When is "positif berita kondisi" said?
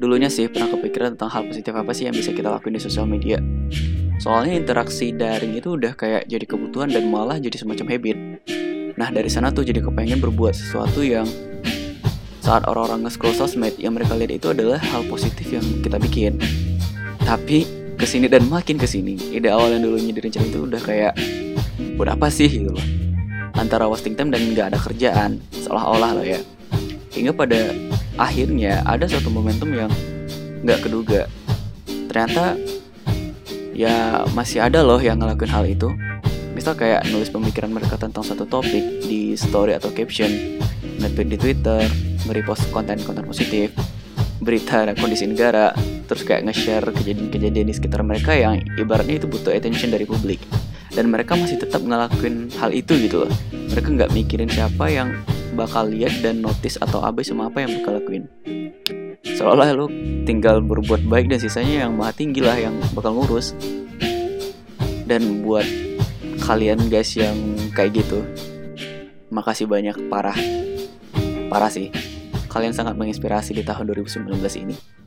43.24-45.24